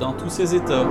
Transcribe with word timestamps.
dans 0.00 0.12
tous 0.14 0.30
ses 0.30 0.54
états. 0.54 0.86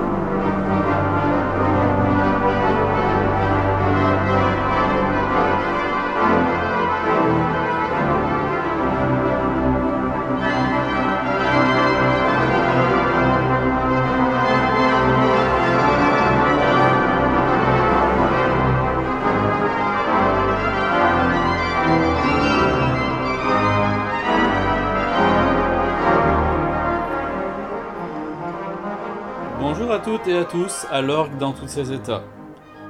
Et 30.27 30.37
à 30.37 30.43
tous 30.43 30.85
à 30.89 31.01
l'orgue 31.01 31.37
dans 31.37 31.53
tous 31.53 31.67
ses 31.67 31.93
états. 31.93 32.23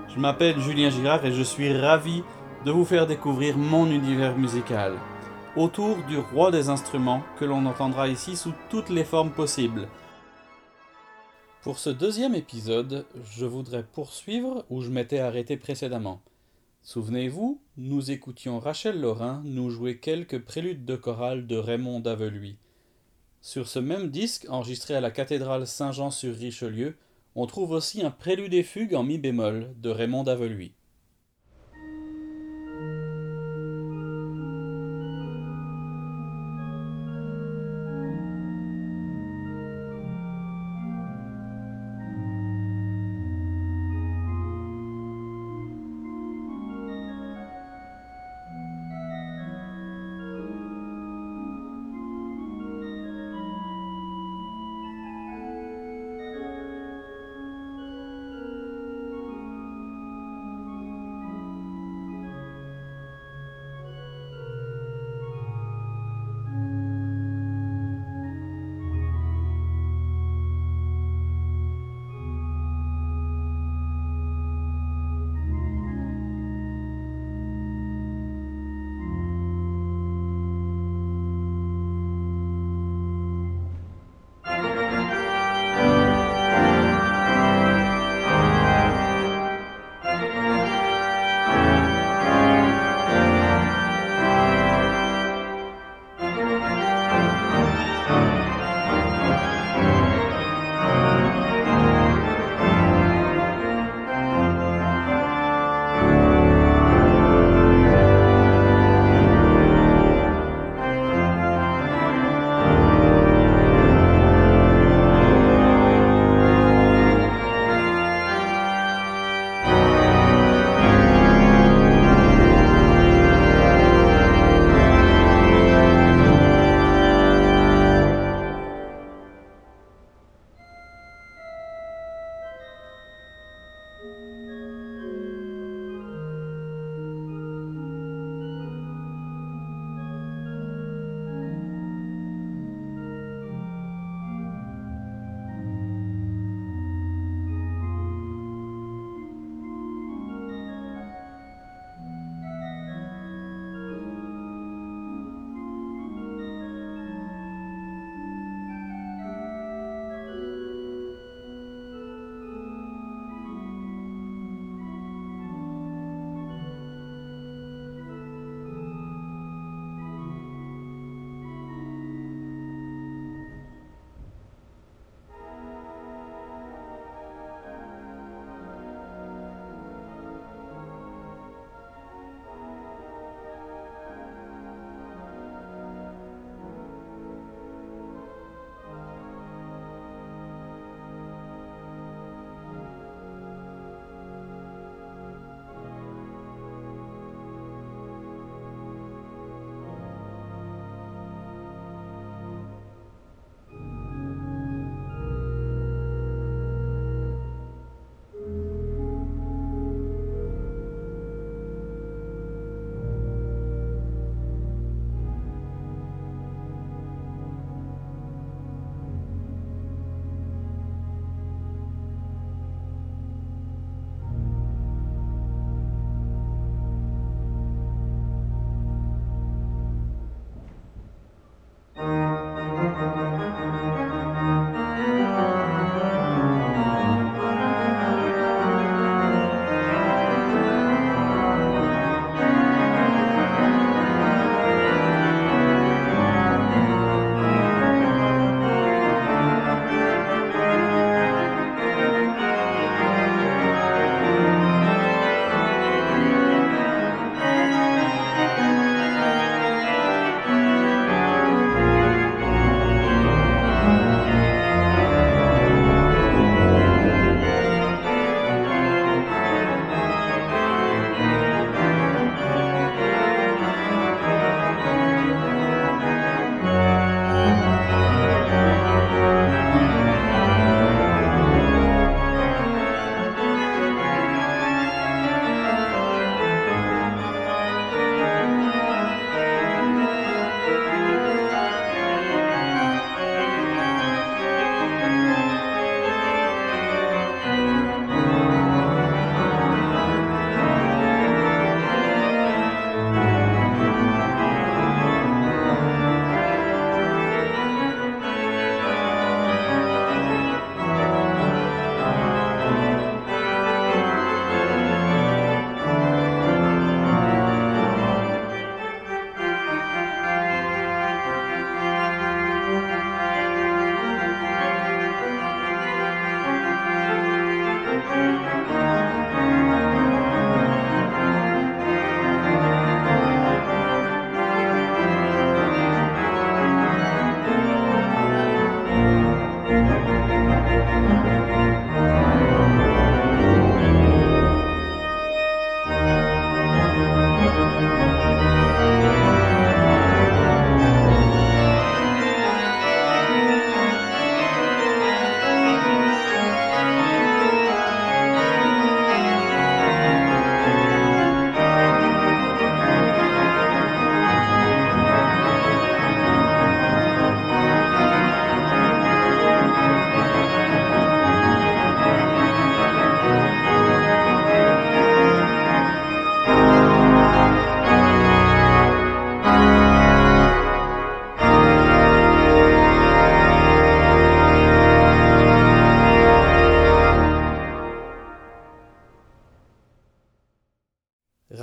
Je 0.08 0.20
m'appelle 0.20 0.60
Julien 0.60 0.90
Girard 0.90 1.26
et 1.26 1.32
je 1.32 1.44
suis 1.44 1.78
ravi 1.78 2.24
de 2.66 2.72
vous 2.72 2.86
faire 2.86 3.08
découvrir 3.08 3.58
mon 3.58 3.86
univers 3.88 4.38
musical, 4.38 4.94
autour 5.56 5.98
du 6.08 6.18
roi 6.18 6.50
des 6.50 6.70
instruments 6.70 7.24
que 7.38 7.46
l'on 7.46 7.66
entendra 7.66 8.08
ici 8.08 8.36
sous 8.36 8.54
toutes 8.70 8.90
les 8.90 9.04
formes 9.04 9.32
possibles. 9.32 9.88
Pour 11.62 11.78
ce 11.78 11.90
deuxième 11.90 12.36
épisode, 12.36 13.06
je 13.32 13.46
voudrais 13.46 13.84
poursuivre 13.84 14.66
où 14.70 14.82
je 14.82 14.90
m'étais 14.90 15.20
arrêté 15.20 15.58
précédemment. 15.58 16.22
Souvenez-vous, 16.82 17.62
nous 17.78 18.12
écoutions 18.12 18.60
Rachel 18.60 19.00
Laurin 19.00 19.42
nous 19.46 19.70
jouer 19.70 19.98
quelques 19.98 20.40
préludes 20.40 20.86
de 20.86 20.96
chorale 20.96 21.48
de 21.48 21.58
Raymond 21.58 22.00
d'Aveluy. 22.00 22.58
Sur 23.42 23.68
ce 23.68 23.80
même 23.80 24.10
disque, 24.10 24.48
enregistré 24.50 24.96
à 24.96 25.02
la 25.02 25.12
cathédrale 25.12 25.68
Saint-Jean-sur-Richelieu, 25.68 26.96
on 27.36 27.46
trouve 27.46 27.72
aussi 27.72 28.02
un 28.02 28.12
prélude 28.12 28.54
et 28.54 28.64
fugue 28.64 28.96
en 28.96 29.04
mi 29.04 29.18
bémol 29.18 29.74
de 29.78 29.90
Raymond 29.90 30.24
d'Aveluy. 30.24 30.74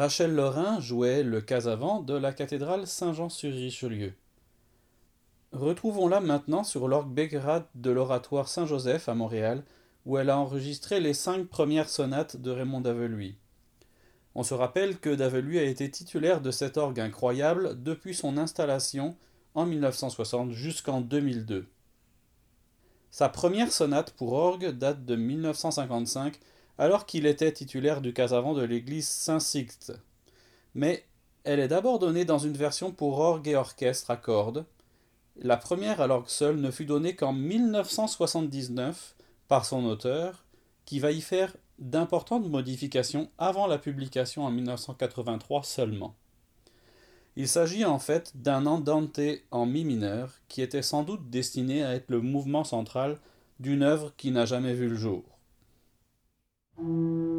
Rachel 0.07 0.37
Lorrain 0.37 0.79
jouait 0.79 1.25
le 1.25 1.41
casavant 1.41 2.01
de 2.01 2.15
la 2.15 2.33
cathédrale 2.33 2.87
Saint-Jean-sur-Richelieu. 2.87 4.13
Retrouvons-la 5.51 6.21
maintenant 6.21 6.63
sur 6.63 6.87
l'orgue 6.87 7.13
Bégrad 7.13 7.67
de 7.75 7.91
l'Oratoire 7.91 8.47
Saint-Joseph 8.47 9.09
à 9.09 9.17
Montréal, 9.17 9.65
où 10.05 10.17
elle 10.17 10.31
a 10.31 10.39
enregistré 10.39 11.01
les 11.01 11.13
cinq 11.13 11.49
premières 11.49 11.89
sonates 11.89 12.37
de 12.37 12.53
Raymond 12.53 12.83
Daveluy. 12.83 13.35
On 14.37 14.45
se 14.45 14.55
rappelle 14.55 14.97
que 15.01 15.13
Daveluy 15.13 15.59
a 15.59 15.65
été 15.65 15.91
titulaire 15.91 16.41
de 16.41 16.53
cet 16.53 16.77
orgue 16.77 17.01
incroyable 17.01 17.83
depuis 17.83 18.15
son 18.15 18.39
installation 18.39 19.17
en 19.57 19.67
1960 19.67 20.53
jusqu'en 20.53 21.01
2002. 21.01 21.67
Sa 23.11 23.29
première 23.29 23.73
sonate 23.73 24.13
pour 24.13 24.35
orgue 24.35 24.69
date 24.69 25.05
de 25.05 25.17
1955, 25.17 26.39
alors 26.79 27.07
qu'il 27.07 27.27
était 27.27 27.53
titulaire 27.53 28.01
du 28.01 28.13
casavant 28.13 28.55
de 28.55 28.63
l'église 28.63 29.09
Saint-Sixte. 29.09 29.93
Mais 30.75 31.05
elle 31.45 31.61
est 31.61 31.69
d'abord 31.69 31.99
donnée 31.99 32.25
dans 32.25 32.39
une 32.39 32.57
version 32.57 32.91
pour 32.91 33.19
orgue 33.19 33.49
et 33.49 33.57
orchestre 33.57 34.11
à 34.11 34.17
cordes. 34.17 34.67
La 35.41 35.57
première 35.57 36.01
à 36.01 36.07
l'orgue 36.07 36.29
seule 36.29 36.57
ne 36.57 36.71
fut 36.71 36.87
donnée 36.87 37.15
qu'en 37.15 37.33
1979 37.33 39.15
par 39.49 39.65
son 39.65 39.85
auteur, 39.85 40.45
qui 40.85 40.99
va 40.99 41.13
y 41.13 41.21
faire 41.21 41.57
d'importantes 41.79 42.49
modifications 42.49 43.31
avant 43.39 43.67
la 43.67 43.79
publication 43.79 44.45
en 44.45 44.51
1983 44.51 45.63
seulement. 45.63 46.15
Il 47.37 47.49
s'agit 47.49 47.85
en 47.85 47.99
fait 47.99 48.33
d'un 48.35 48.65
andante 48.65 49.21
en 49.51 49.67
mi 49.67 49.85
mineur 49.85 50.33
qui 50.49 50.63
était 50.63 50.83
sans 50.83 51.03
doute 51.03 51.29
destiné 51.29 51.85
à 51.85 51.95
être 51.95 52.09
le 52.09 52.23
mouvement 52.23 52.65
central 52.65 53.19
d'une 53.61 53.83
œuvre 53.83 54.15
qui 54.17 54.31
n'a 54.31 54.47
jamais 54.47 54.73
vu 54.73 54.89
le 54.89 54.97
jour. 54.97 55.36
Mm-hmm. 56.79 57.36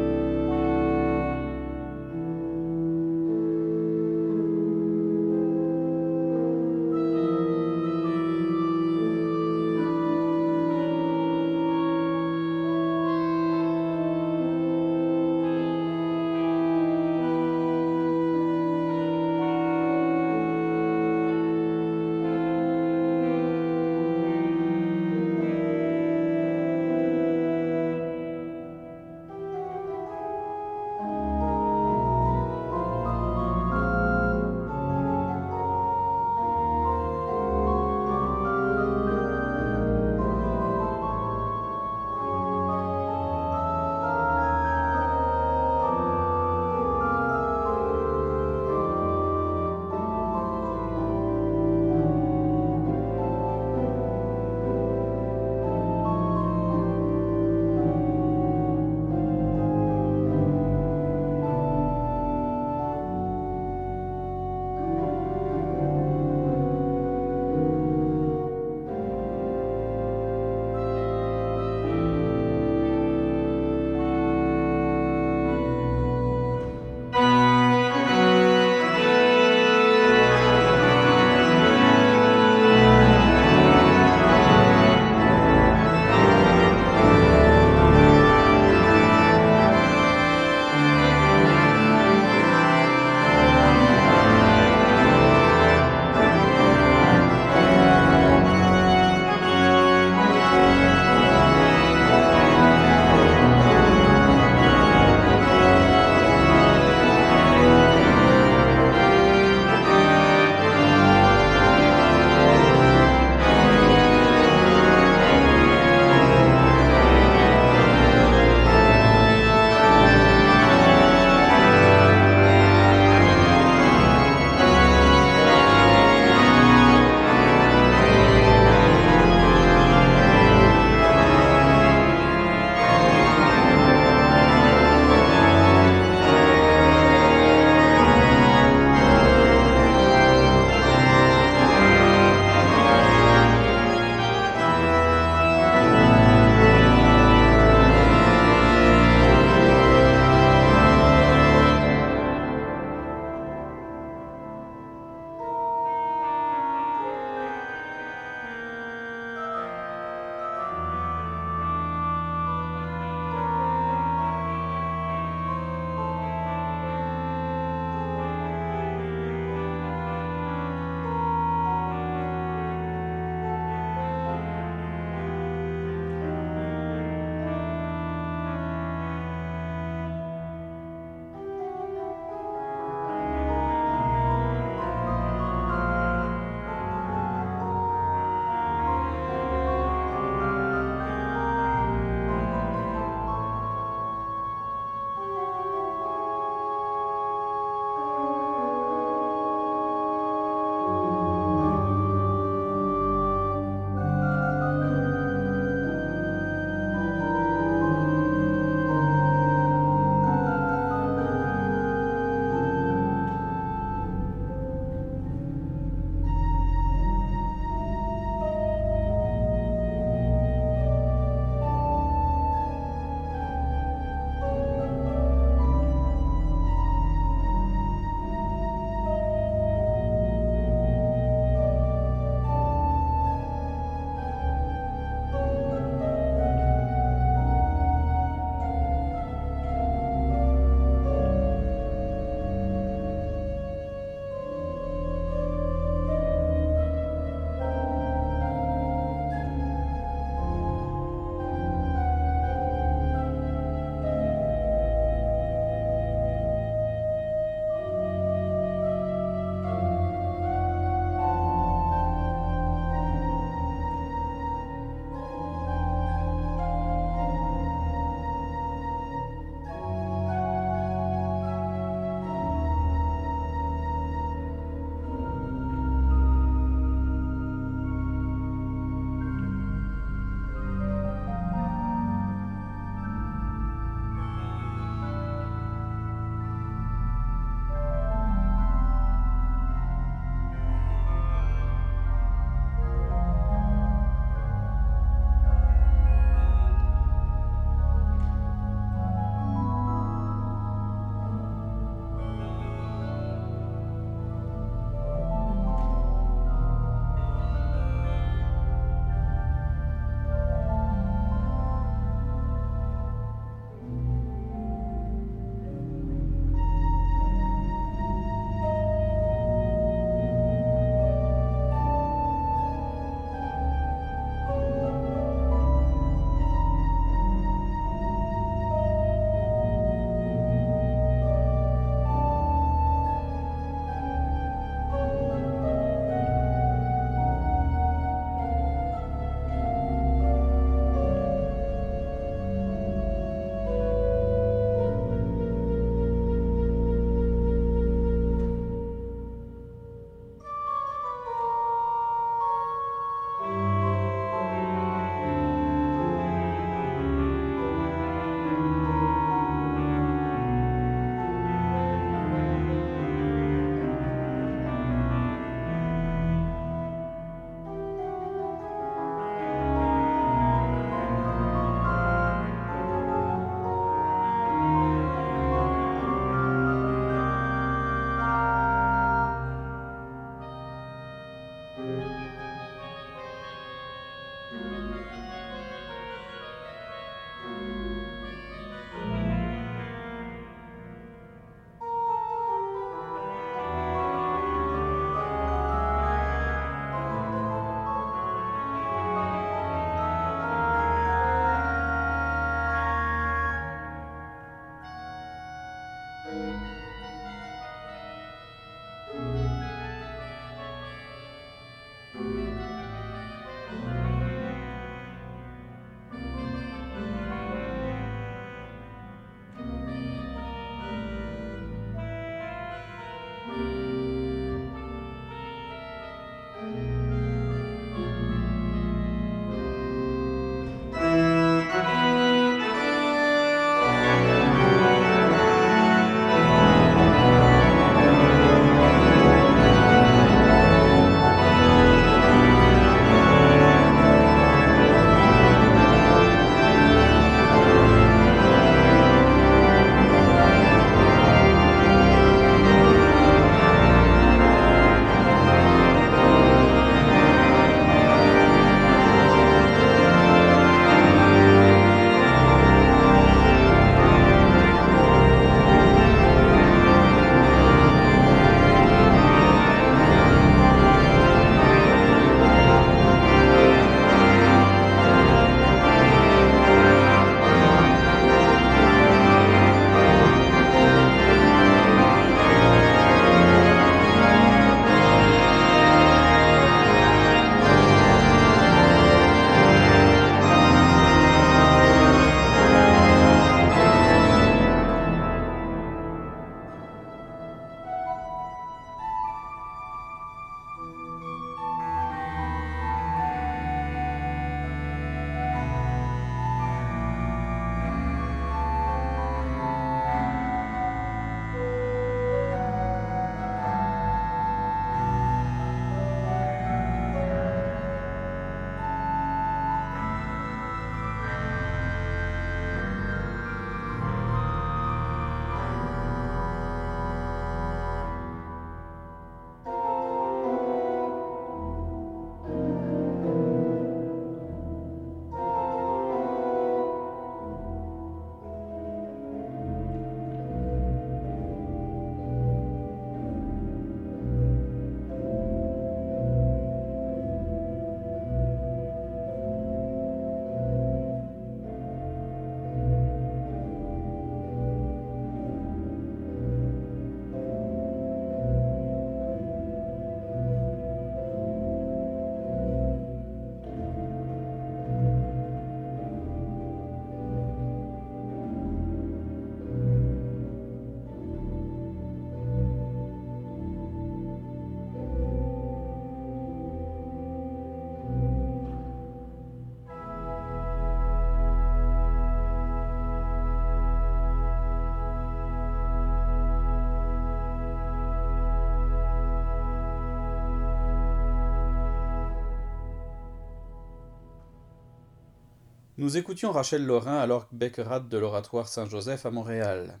Nous 596.00 596.16
écoutions 596.16 596.50
Rachel 596.50 596.86
Lorrain 596.86 597.18
alors 597.18 597.46
Beckerat 597.52 598.00
de 598.00 598.16
l'Oratoire 598.16 598.68
Saint-Joseph 598.68 599.26
à 599.26 599.30
Montréal. 599.30 600.00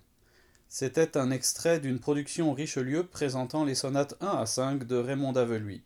C'était 0.66 1.18
un 1.18 1.30
extrait 1.30 1.78
d'une 1.78 1.98
production 1.98 2.54
Richelieu 2.54 3.06
présentant 3.06 3.66
les 3.66 3.74
sonates 3.74 4.14
1 4.22 4.28
à 4.28 4.46
5 4.46 4.84
de 4.84 4.96
Raymond 4.96 5.32
d'Aveluy. 5.32 5.82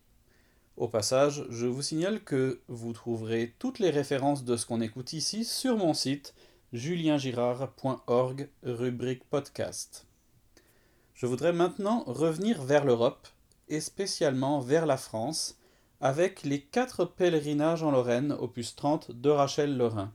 Au 0.77 0.87
passage, 0.87 1.45
je 1.51 1.67
vous 1.67 1.83
signale 1.83 2.23
que 2.23 2.61
vous 2.69 2.93
trouverez 2.93 3.57
toutes 3.59 3.81
les 3.81 3.91
références 3.91 4.45
de 4.45 4.57
ce 4.57 4.67
qu'on 4.67 4.81
écoute 4.81 5.15
ici 5.15 5.45
sur 5.45 5.77
mon 5.77 5.95
site 5.95 6.33
juliengirard.org, 6.73 8.49
rubrique 8.63 9.25
podcast. 9.29 10.07
Je 11.15 11.27
voudrais 11.27 11.53
maintenant 11.53 12.05
revenir 12.07 12.63
vers 12.63 12.85
l'Europe, 12.85 13.27
et 13.69 13.81
spécialement 13.81 14.61
vers 14.61 14.87
la 14.87 14.97
France, 14.97 15.59
avec 16.01 16.43
les 16.43 16.61
quatre 16.61 17.05
pèlerinages 17.05 17.83
en 17.83 17.91
Lorraine, 17.91 18.33
opus 18.33 18.77
30 18.77 19.11
de 19.11 19.31
Rachel 19.31 19.77
Lorrain. 19.77 20.13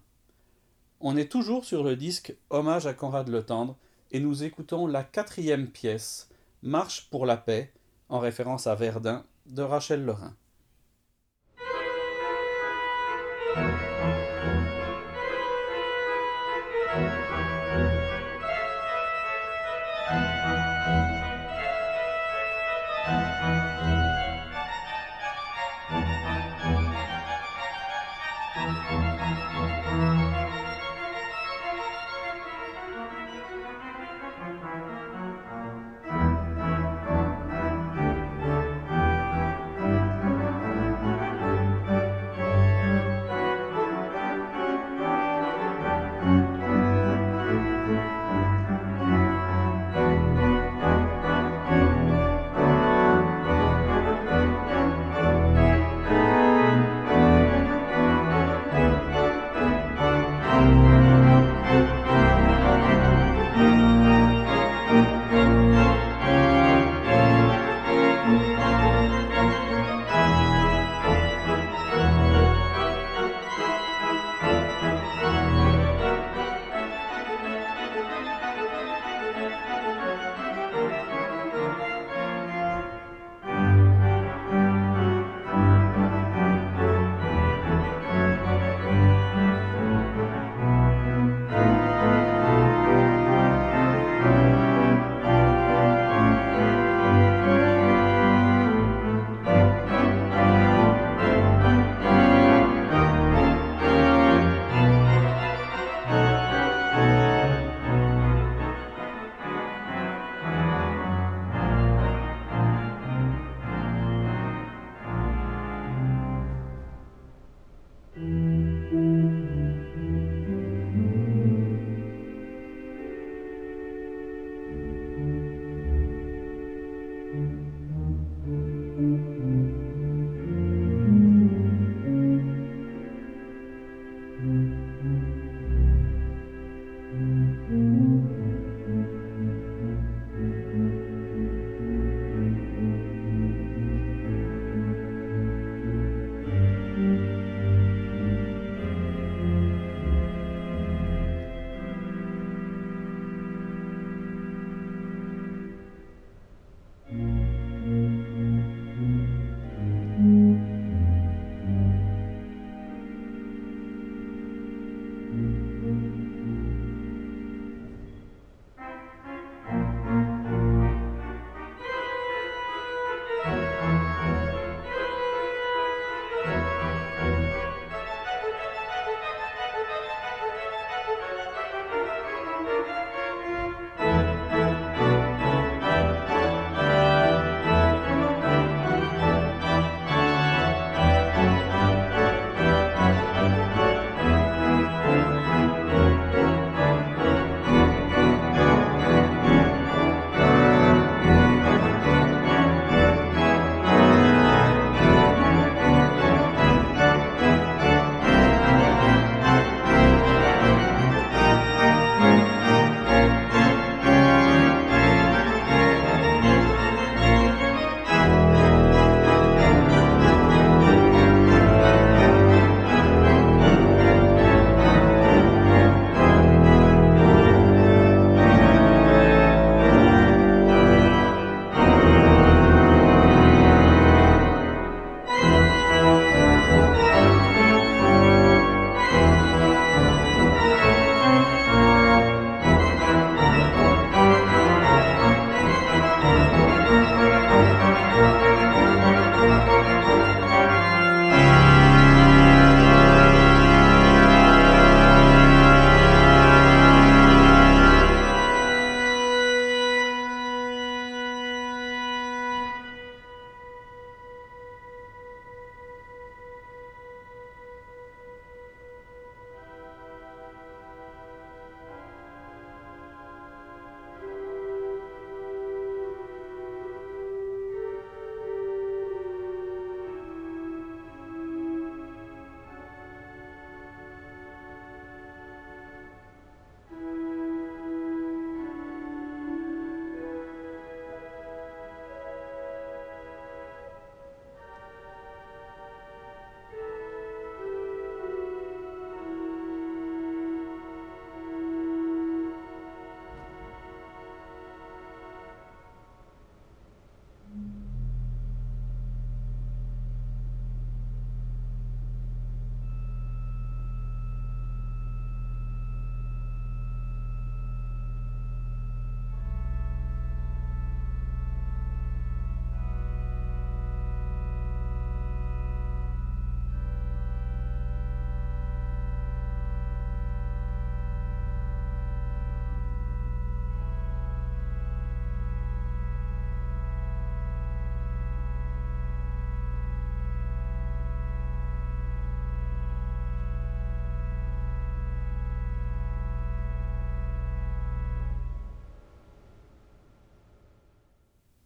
On 1.00 1.16
est 1.16 1.32
toujours 1.32 1.66
sur 1.66 1.84
le 1.84 1.96
disque 1.96 2.36
Hommage 2.50 2.86
à 2.86 2.94
Conrad 2.94 3.28
Le 3.30 3.44
Tendre, 3.44 3.78
et 4.12 4.20
nous 4.20 4.44
écoutons 4.44 4.88
la 4.88 5.04
quatrième 5.04 5.68
pièce, 5.68 6.30
Marche 6.62 7.10
pour 7.10 7.26
la 7.26 7.38
paix, 7.38 7.72
en 8.10 8.20
référence 8.20 8.68
à 8.68 8.76
Verdun, 8.76 9.24
de 9.46 9.62
Rachel 9.62 10.04
Lorrain. 10.04 10.36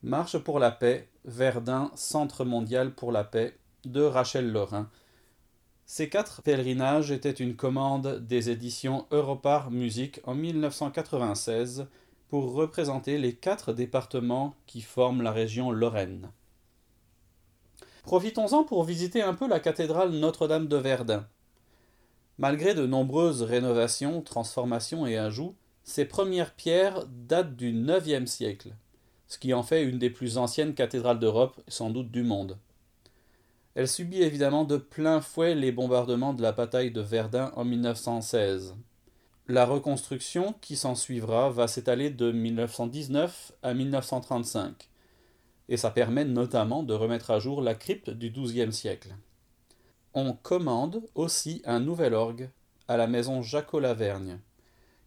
Marche 0.05 0.37
pour 0.37 0.59
la 0.59 0.69
paix, 0.69 1.07
Verdun, 1.23 1.89
Centre 1.95 2.43
mondial 2.43 2.93
pour 2.93 3.13
la 3.13 3.23
paix, 3.23 3.57
de 3.85 4.01
Rachel 4.01 4.51
Lorrain. 4.51 4.89
Ces 5.85 6.09
quatre 6.09 6.41
pèlerinages 6.41 7.09
étaient 7.09 7.31
une 7.31 7.55
commande 7.55 8.19
des 8.19 8.49
éditions 8.49 9.07
Europar 9.11 9.71
Musique 9.71 10.19
en 10.25 10.35
1996 10.35 11.87
pour 12.27 12.51
représenter 12.51 13.17
les 13.17 13.33
quatre 13.33 13.71
départements 13.71 14.55
qui 14.65 14.81
forment 14.81 15.21
la 15.21 15.31
région 15.31 15.71
Lorraine. 15.71 16.29
Profitons-en 18.03 18.65
pour 18.65 18.83
visiter 18.83 19.21
un 19.21 19.33
peu 19.33 19.47
la 19.47 19.61
cathédrale 19.61 20.11
Notre-Dame 20.11 20.67
de 20.67 20.75
Verdun. 20.75 21.25
Malgré 22.37 22.73
de 22.73 22.85
nombreuses 22.85 23.41
rénovations, 23.41 24.21
transformations 24.21 25.07
et 25.07 25.17
ajouts, 25.17 25.55
ses 25.85 26.03
premières 26.03 26.55
pierres 26.55 27.05
datent 27.07 27.55
du 27.55 27.69
IXe 27.71 28.29
siècle 28.29 28.75
ce 29.33 29.39
qui 29.39 29.51
en 29.55 29.63
fait 29.63 29.83
une 29.83 29.97
des 29.97 30.11
plus 30.11 30.37
anciennes 30.37 30.75
cathédrales 30.75 31.17
d'Europe, 31.17 31.59
sans 31.67 31.89
doute 31.89 32.11
du 32.11 32.21
monde. 32.21 32.59
Elle 33.73 33.87
subit 33.87 34.21
évidemment 34.21 34.63
de 34.63 34.77
plein 34.77 35.21
fouet 35.21 35.55
les 35.55 35.71
bombardements 35.71 36.35
de 36.35 36.43
la 36.43 36.51
bataille 36.51 36.91
de 36.91 37.01
Verdun 37.01 37.51
en 37.55 37.65
1916. 37.65 38.75
La 39.47 39.65
reconstruction 39.65 40.53
qui 40.61 40.75
s'en 40.75 40.93
suivra 40.93 41.49
va 41.49 41.67
s'étaler 41.67 42.11
de 42.11 42.31
1919 42.31 43.53
à 43.63 43.73
1935, 43.73 44.87
et 45.67 45.77
ça 45.77 45.89
permet 45.89 46.25
notamment 46.25 46.83
de 46.83 46.93
remettre 46.93 47.31
à 47.31 47.39
jour 47.39 47.63
la 47.63 47.73
crypte 47.73 48.11
du 48.11 48.29
XIIe 48.29 48.71
siècle. 48.71 49.15
On 50.13 50.33
commande 50.33 51.01
aussi 51.15 51.63
un 51.65 51.79
nouvel 51.79 52.13
orgue 52.13 52.51
à 52.87 52.97
la 52.97 53.07
maison 53.07 53.41
Jacot-Lavergne. 53.41 54.37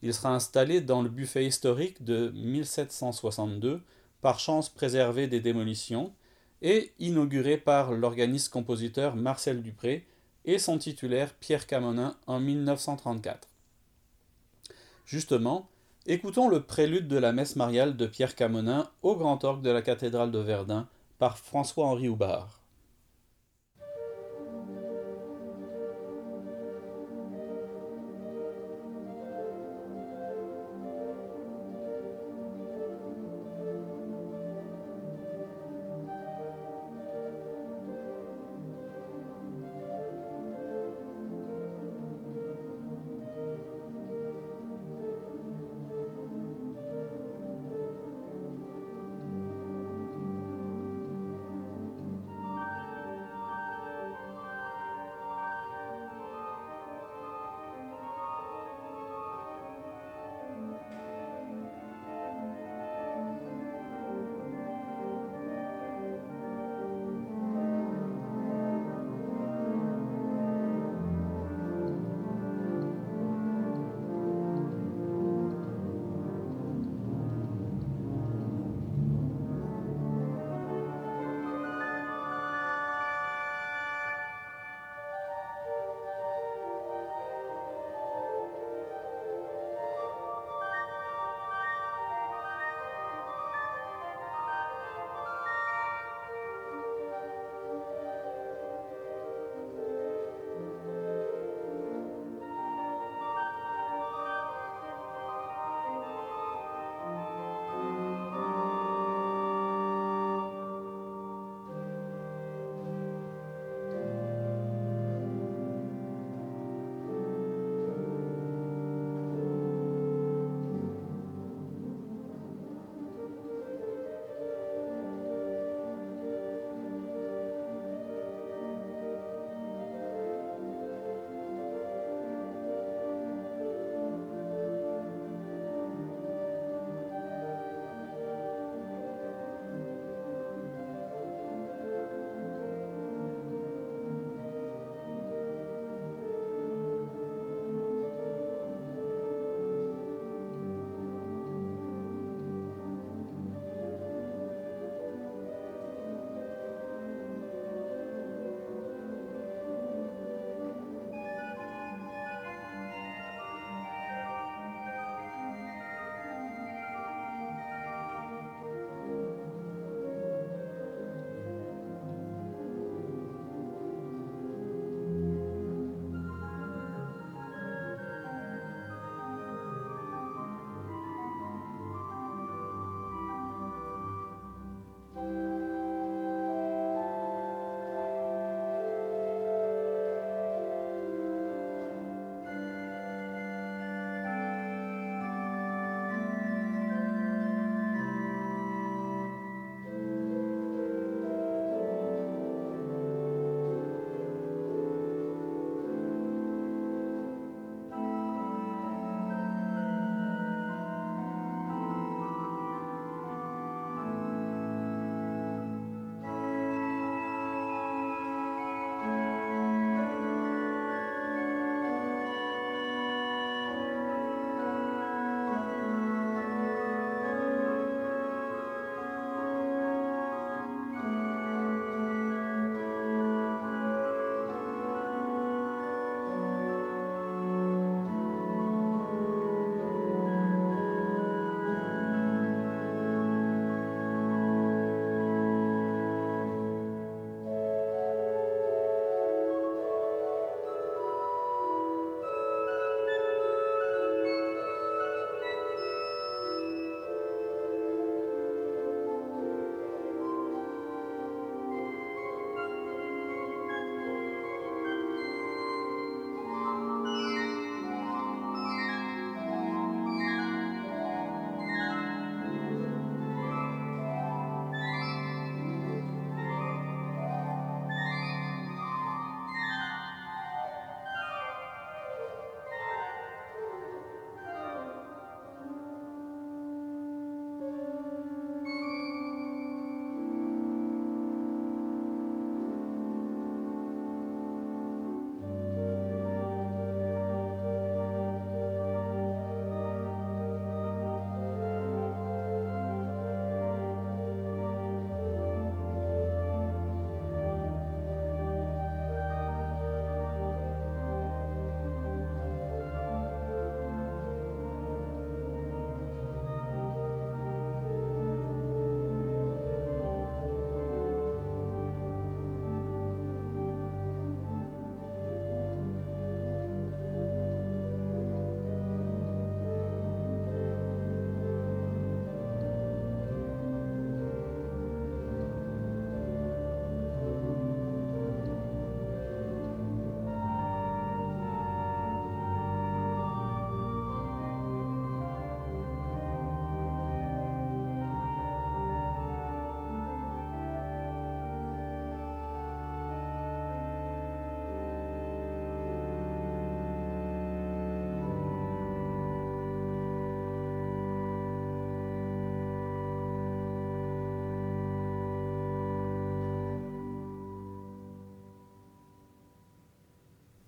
Il 0.02 0.12
sera 0.12 0.34
installé 0.34 0.80
dans 0.80 1.02
le 1.02 1.10
buffet 1.10 1.46
historique 1.46 2.02
de 2.02 2.32
1762 2.34 3.82
par 4.26 4.40
chance 4.40 4.68
préservé 4.68 5.28
des 5.28 5.38
démolitions, 5.38 6.12
et 6.60 6.92
inauguré 6.98 7.58
par 7.58 7.92
l'organiste 7.92 8.52
compositeur 8.52 9.14
Marcel 9.14 9.62
Dupré 9.62 10.04
et 10.44 10.58
son 10.58 10.78
titulaire 10.78 11.32
Pierre 11.34 11.68
Camonin 11.68 12.16
en 12.26 12.40
1934. 12.40 13.46
Justement, 15.04 15.68
écoutons 16.06 16.48
le 16.48 16.60
prélude 16.60 17.06
de 17.06 17.18
la 17.18 17.32
messe 17.32 17.54
mariale 17.54 17.96
de 17.96 18.08
Pierre 18.08 18.34
Camonin 18.34 18.90
au 19.02 19.14
grand 19.14 19.44
orgue 19.44 19.62
de 19.62 19.70
la 19.70 19.80
cathédrale 19.80 20.32
de 20.32 20.40
Verdun 20.40 20.88
par 21.20 21.38
François-Henri 21.38 22.08
Houbard. 22.08 22.55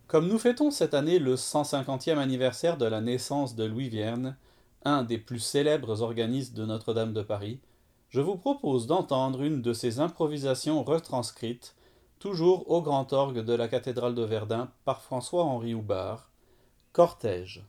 Comme 0.09 0.27
nous 0.27 0.39
fêtons 0.39 0.71
cette 0.71 0.95
année 0.95 1.19
le 1.19 1.35
150e 1.35 2.17
anniversaire 2.17 2.79
de 2.79 2.87
la 2.87 3.03
naissance 3.03 3.55
de 3.55 3.65
Louis 3.65 3.91
Vierne, 3.91 4.39
un 4.87 5.03
des 5.03 5.19
plus 5.19 5.39
célèbres 5.39 6.01
organistes 6.01 6.57
de 6.57 6.65
Notre-Dame 6.65 7.13
de 7.13 7.21
Paris, 7.21 7.61
je 8.09 8.23
vous 8.23 8.37
propose 8.37 8.87
d'entendre 8.87 9.43
une 9.43 9.61
de 9.61 9.75
ses 9.75 10.01
improvisations 10.01 10.83
retranscrites, 10.83 11.77
toujours 12.21 12.71
au 12.71 12.81
grand 12.81 13.13
orgue 13.13 13.45
de 13.45 13.53
la 13.53 13.69
cathédrale 13.69 14.15
de 14.15 14.23
Verdun 14.23 14.71
par 14.87 15.03
François-Henri 15.03 15.75
Houbard, 15.75 16.31
Cortège. 16.95 17.63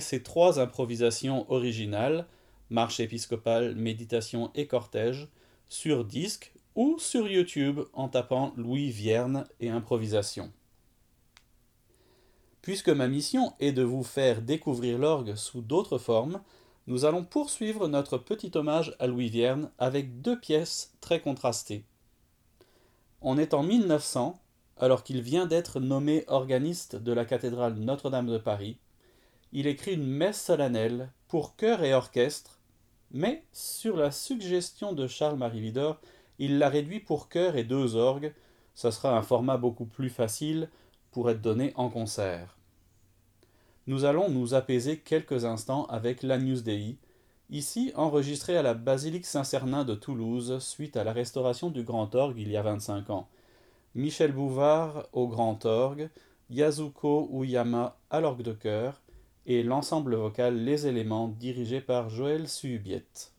Ces 0.00 0.22
trois 0.22 0.60
improvisations 0.60 1.50
originales, 1.50 2.26
marche 2.70 3.00
épiscopale, 3.00 3.74
méditation 3.74 4.50
et 4.54 4.66
cortège, 4.66 5.28
sur 5.68 6.04
disque 6.04 6.52
ou 6.74 6.98
sur 6.98 7.28
YouTube 7.28 7.80
en 7.92 8.08
tapant 8.08 8.52
Louis 8.56 8.90
Vierne 8.90 9.44
et 9.60 9.68
improvisation. 9.68 10.52
Puisque 12.62 12.90
ma 12.90 13.08
mission 13.08 13.54
est 13.58 13.72
de 13.72 13.82
vous 13.82 14.04
faire 14.04 14.40
découvrir 14.40 14.98
l'orgue 14.98 15.34
sous 15.34 15.60
d'autres 15.60 15.98
formes, 15.98 16.40
nous 16.86 17.04
allons 17.04 17.24
poursuivre 17.24 17.88
notre 17.88 18.18
petit 18.18 18.52
hommage 18.54 18.94
à 18.98 19.06
Louis 19.06 19.28
Vierne 19.28 19.70
avec 19.78 20.20
deux 20.20 20.38
pièces 20.38 20.94
très 21.00 21.20
contrastées. 21.20 21.84
On 23.20 23.38
est 23.38 23.54
en 23.54 23.62
1900, 23.62 24.40
alors 24.78 25.04
qu'il 25.04 25.22
vient 25.22 25.46
d'être 25.46 25.80
nommé 25.80 26.24
organiste 26.26 26.96
de 26.96 27.12
la 27.12 27.24
cathédrale 27.24 27.74
Notre-Dame 27.74 28.26
de 28.26 28.38
Paris, 28.38 28.78
il 29.52 29.66
écrit 29.66 29.94
une 29.94 30.06
messe 30.06 30.40
solennelle 30.40 31.10
pour 31.28 31.56
chœur 31.56 31.82
et 31.84 31.94
orchestre, 31.94 32.58
mais 33.10 33.44
sur 33.52 33.96
la 33.96 34.10
suggestion 34.10 34.92
de 34.92 35.06
Charles-Marie 35.06 35.60
Widor, 35.60 36.00
il 36.38 36.58
l'a 36.58 36.68
réduit 36.68 37.00
pour 37.00 37.28
chœur 37.28 37.56
et 37.56 37.64
deux 37.64 37.94
orgues. 37.94 38.32
Ce 38.74 38.90
sera 38.90 39.16
un 39.16 39.22
format 39.22 39.58
beaucoup 39.58 39.84
plus 39.84 40.08
facile 40.08 40.70
pour 41.10 41.30
être 41.30 41.42
donné 41.42 41.72
en 41.76 41.90
concert. 41.90 42.56
Nous 43.86 44.04
allons 44.04 44.30
nous 44.30 44.54
apaiser 44.54 44.98
quelques 44.98 45.44
instants 45.44 45.84
avec 45.86 46.22
l'Agnus 46.22 46.62
Dei, 46.62 46.96
ici 47.50 47.92
enregistré 47.94 48.56
à 48.56 48.62
la 48.62 48.72
basilique 48.72 49.26
Saint-Cernin 49.26 49.84
de 49.84 49.94
Toulouse 49.94 50.58
suite 50.60 50.96
à 50.96 51.04
la 51.04 51.12
restauration 51.12 51.68
du 51.68 51.82
grand 51.82 52.14
orgue 52.14 52.38
il 52.38 52.50
y 52.50 52.56
a 52.56 52.62
25 52.62 53.10
ans. 53.10 53.28
Michel 53.94 54.32
Bouvard 54.32 55.06
au 55.12 55.28
grand 55.28 55.66
orgue, 55.66 56.08
Yasuko 56.48 57.28
Uyama 57.32 57.98
à 58.08 58.20
l'orgue 58.20 58.42
de 58.42 58.52
chœur, 58.52 59.01
et 59.46 59.62
l'ensemble 59.62 60.14
vocal 60.14 60.56
Les 60.64 60.86
éléments 60.86 61.28
dirigé 61.28 61.80
par 61.80 62.08
Joël 62.08 62.48
Subiette. 62.48 63.31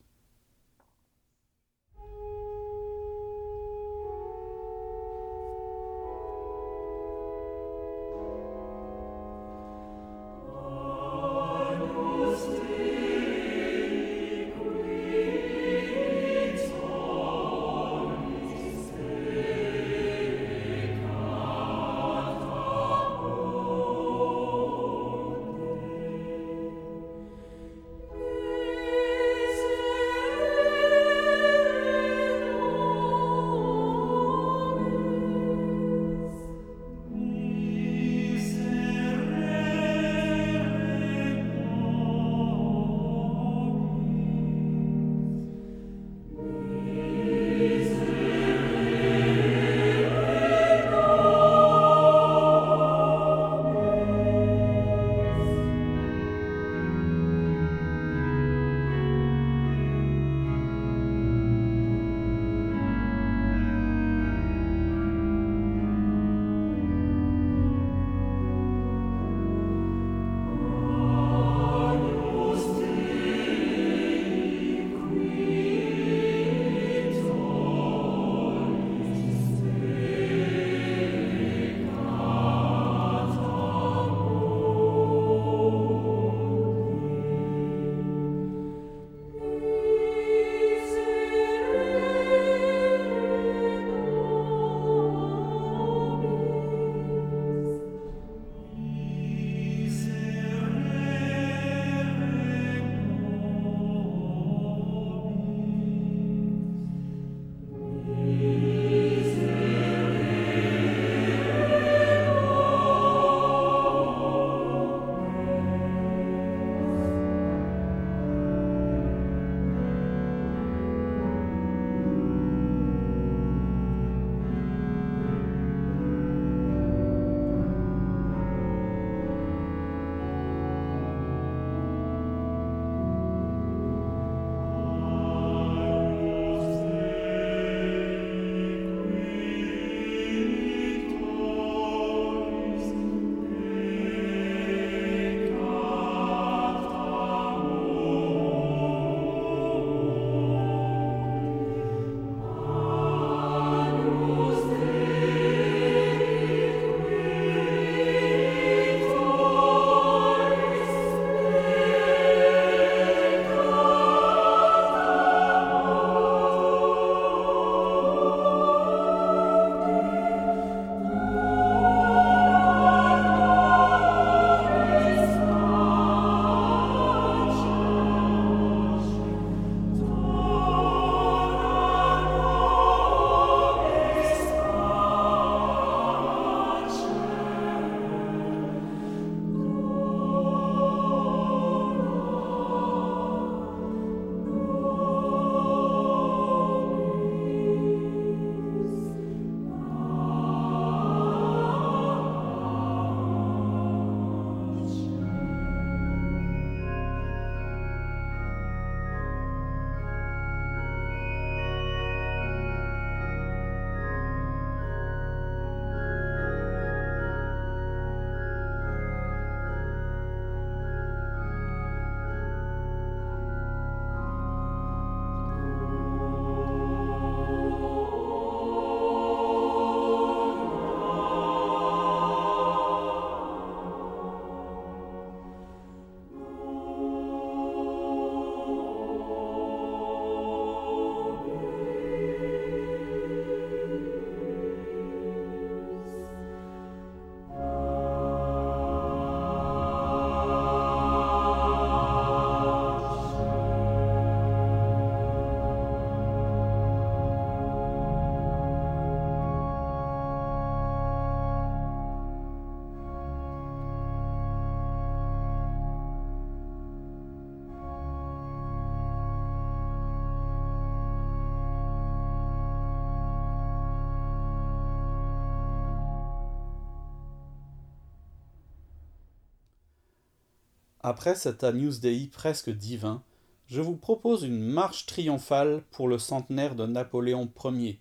Après 281.05 281.35
cet 281.35 281.65
Agnus 281.65 281.99
Dei 281.99 282.29
presque 282.31 282.69
divin, 282.69 283.21
je 283.67 283.81
vous 283.81 283.97
propose 283.97 284.43
une 284.43 284.61
marche 284.61 285.05
triomphale 285.05 285.83
pour 285.91 286.07
le 286.07 286.17
centenaire 286.17 286.75
de 286.75 286.85
Napoléon 286.85 287.51
Ier. 287.65 287.99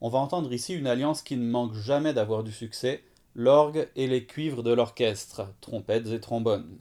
On 0.00 0.08
va 0.08 0.18
entendre 0.18 0.50
ici 0.54 0.72
une 0.72 0.86
alliance 0.86 1.20
qui 1.20 1.36
ne 1.36 1.44
manque 1.44 1.74
jamais 1.74 2.14
d'avoir 2.14 2.42
du 2.42 2.52
succès, 2.52 3.04
l'orgue 3.34 3.86
et 3.96 4.06
les 4.06 4.24
cuivres 4.24 4.62
de 4.62 4.72
l'orchestre, 4.72 5.52
trompettes 5.60 6.06
et 6.06 6.20
trombones. 6.20 6.78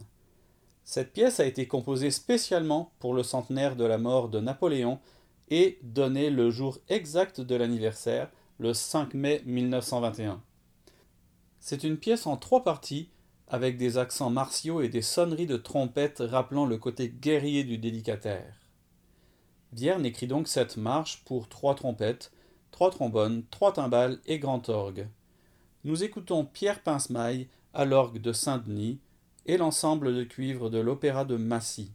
Cette 0.86 1.12
pièce 1.12 1.42
a 1.42 1.46
été 1.46 1.68
composée 1.68 2.12
spécialement 2.12 2.94
pour 3.00 3.14
le 3.14 3.24
centenaire 3.24 3.76
de 3.76 3.84
la 3.84 3.98
mort 3.98 4.30
de 4.30 4.40
Napoléon 4.40 5.02
et 5.50 5.80
donnée 5.84 6.30
le 6.30 6.50
jour 6.50 6.78
exact 6.88 7.42
de 7.42 7.56
l'anniversaire, 7.56 8.32
le 8.58 8.74
5 8.74 9.16
mai 9.16 9.42
1921. 9.46 10.42
C'est 11.60 11.84
une 11.84 11.98
pièce 11.98 12.26
en 12.26 12.38
trois 12.38 12.64
parties 12.64 13.10
avec 13.50 13.78
des 13.78 13.98
accents 13.98 14.30
martiaux 14.30 14.82
et 14.82 14.90
des 14.90 15.02
sonneries 15.02 15.48
de 15.48 15.58
trompettes 15.58 16.24
rappelant 16.26 16.66
le 16.66 16.78
côté 16.78 17.10
guerrier 17.10 17.64
du 17.64 17.78
dédicataire. 17.78 18.54
Vierne 19.74 20.06
écrit 20.06 20.28
donc 20.28 20.48
cette 20.48 20.78
marche 20.78 21.24
pour 21.26 21.50
trois 21.50 21.76
trompettes, 21.76 22.32
trois 22.72 22.92
trombones, 22.92 23.44
trois 23.52 23.74
timbales 23.74 24.20
et 24.26 24.40
grand 24.40 24.70
orgue. 24.70 25.08
Nous 25.84 26.04
écoutons 26.04 26.46
Pierre 26.46 26.82
Pincemaille 26.82 27.48
à 27.74 27.86
l'orgue 27.86 28.20
de 28.20 28.34
Saint-Denis 28.34 29.00
et 29.46 29.58
l'ensemble 29.58 30.16
de 30.16 30.24
cuivre 30.24 30.70
de 30.70 30.80
l'opéra 30.80 31.26
de 31.26 31.38
Massy. 31.38 31.92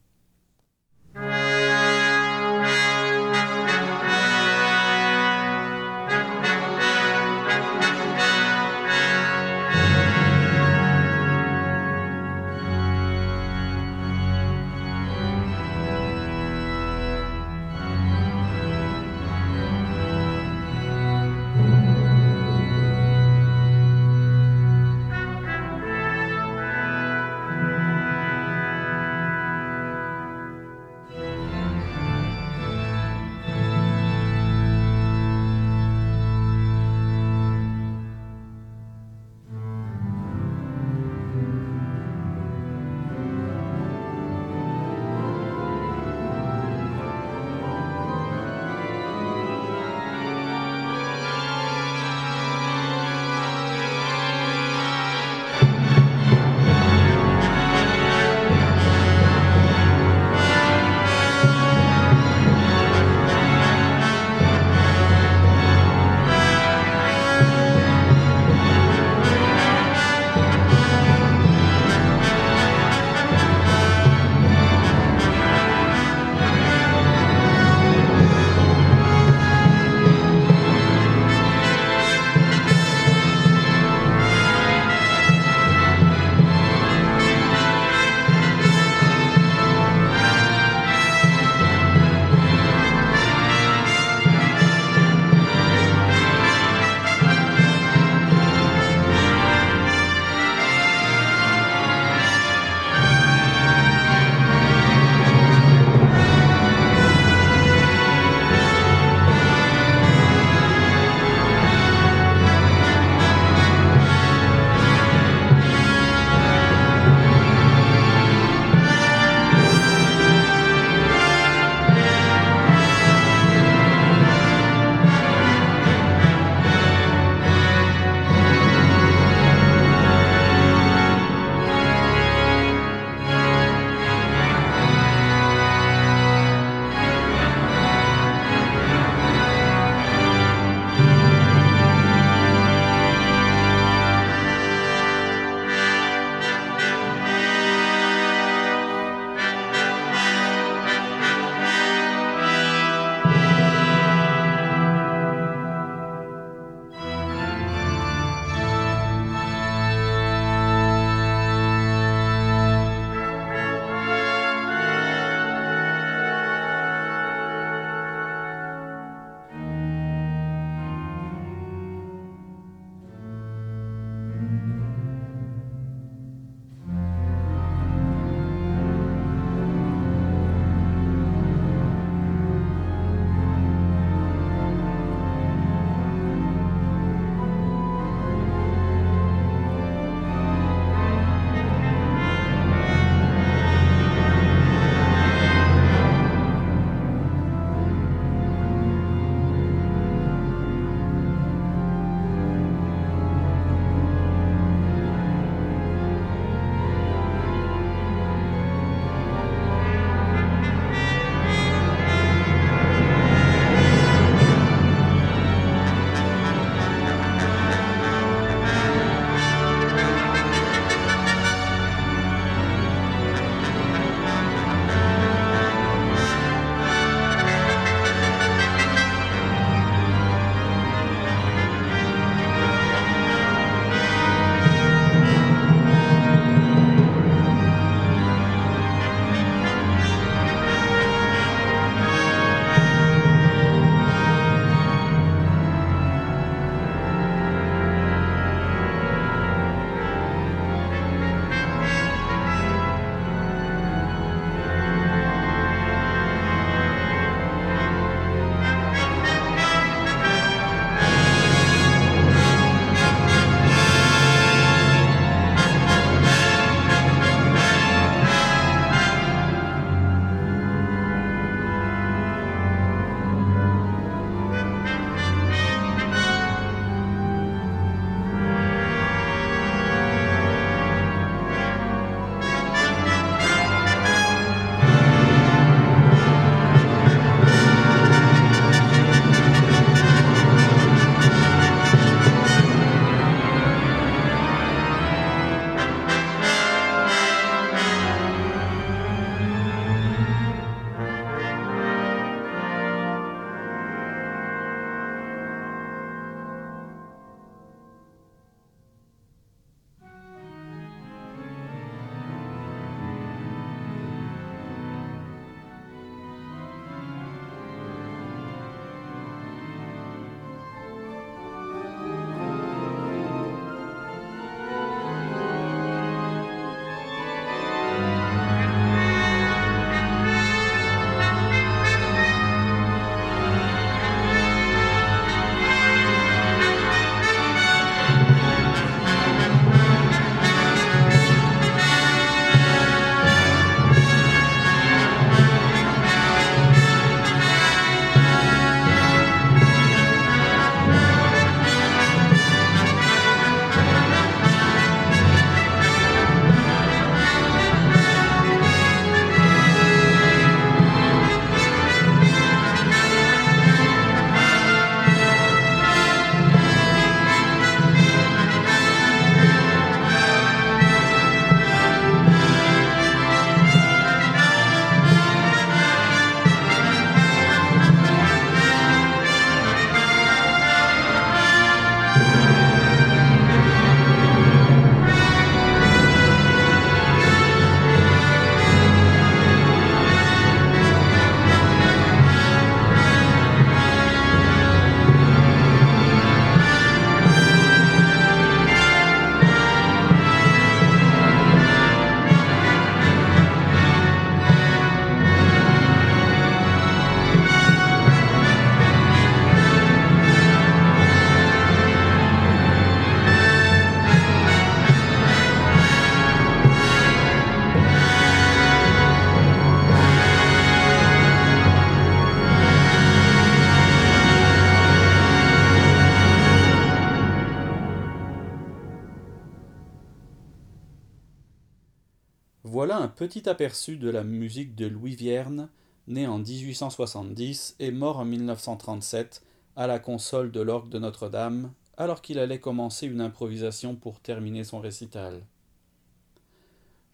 Petit 433.15 433.49
aperçu 433.49 433.97
de 433.97 434.11
la 434.11 434.25
musique 434.25 434.75
de 434.75 434.87
Louis 434.87 435.15
Vierne, 435.15 435.69
né 436.09 436.27
en 436.27 436.39
1870 436.39 437.77
et 437.79 437.91
mort 437.91 438.19
en 438.19 438.25
1937 438.25 439.43
à 439.77 439.87
la 439.87 439.99
console 439.99 440.51
de 440.51 440.61
l'orgue 440.61 440.91
de 440.91 440.99
Notre-Dame, 440.99 441.73
alors 441.97 442.23
qu'il 442.23 442.39
allait 442.39 442.59
commencer 442.59 443.07
une 443.07 443.21
improvisation 443.21 443.95
pour 443.95 444.21
terminer 444.21 444.65
son 444.65 444.81
récital. 444.81 445.43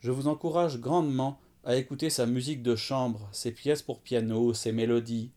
Je 0.00 0.10
vous 0.10 0.26
encourage 0.26 0.80
grandement 0.80 1.38
à 1.64 1.76
écouter 1.76 2.08
sa 2.08 2.24
musique 2.24 2.62
de 2.62 2.76
chambre, 2.76 3.28
ses 3.32 3.52
pièces 3.52 3.82
pour 3.82 4.00
piano, 4.00 4.54
ses 4.54 4.72
mélodies. 4.72 5.30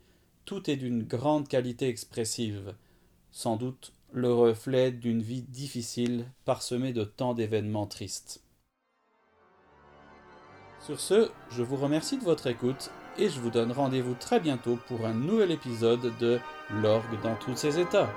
Tout 0.46 0.70
est 0.70 0.78
d'une 0.78 1.04
grande 1.04 1.50
qualité 1.50 1.90
expressive, 1.90 2.74
sans 3.32 3.58
doute 3.58 3.94
le 4.14 4.32
reflet 4.32 4.92
d'une 4.92 5.22
vie 5.22 5.42
difficile 5.42 6.26
parsemée 6.46 6.94
de 6.94 7.04
tant 7.04 7.34
d'événements 7.34 7.88
tristes. 7.88 8.43
Sur 10.86 11.00
ce, 11.00 11.30
je 11.50 11.64
vous 11.64 11.78
remercie 11.78 12.18
de 12.18 12.26
votre 12.26 12.48
écoute 12.48 12.92
et 13.18 13.30
je 13.30 13.40
vous 13.40 13.50
donne 13.50 13.72
rendez-vous 13.72 14.16
très 14.16 14.42
bientôt 14.42 14.78
pour 14.90 15.06
un 15.06 15.14
nouvel 15.14 15.52
épisode 15.52 16.12
de 16.20 16.40
L'orgue 16.82 17.22
dans 17.24 17.36
tous 17.36 17.56
ses 17.56 17.80
états. 17.80 18.10